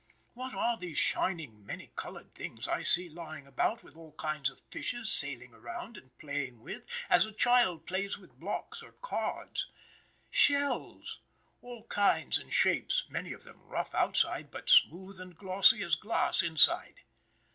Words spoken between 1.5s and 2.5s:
many colored